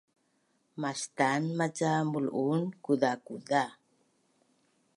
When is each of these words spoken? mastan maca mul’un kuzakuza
mastan 0.81 1.43
maca 1.57 1.91
mul’un 2.11 2.61
kuzakuza 2.83 3.63